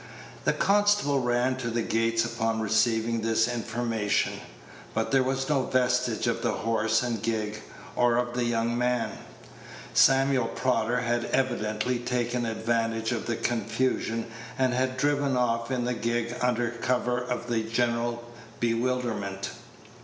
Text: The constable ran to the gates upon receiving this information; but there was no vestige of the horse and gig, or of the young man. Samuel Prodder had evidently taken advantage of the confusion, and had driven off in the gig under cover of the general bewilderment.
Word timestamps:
The 0.45 0.53
constable 0.53 1.19
ran 1.21 1.57
to 1.57 1.69
the 1.69 1.83
gates 1.83 2.25
upon 2.25 2.59
receiving 2.59 3.21
this 3.21 3.47
information; 3.47 4.33
but 4.95 5.11
there 5.11 5.21
was 5.21 5.47
no 5.47 5.61
vestige 5.65 6.25
of 6.25 6.41
the 6.41 6.53
horse 6.53 7.03
and 7.03 7.21
gig, 7.21 7.61
or 7.95 8.17
of 8.17 8.33
the 8.33 8.45
young 8.45 8.75
man. 8.75 9.11
Samuel 9.93 10.47
Prodder 10.47 11.01
had 11.03 11.25
evidently 11.25 11.99
taken 11.99 12.47
advantage 12.47 13.11
of 13.11 13.27
the 13.27 13.35
confusion, 13.35 14.25
and 14.57 14.73
had 14.73 14.97
driven 14.97 15.37
off 15.37 15.69
in 15.69 15.85
the 15.85 15.93
gig 15.93 16.35
under 16.41 16.71
cover 16.71 17.19
of 17.19 17.47
the 17.47 17.61
general 17.61 18.23
bewilderment. 18.59 19.51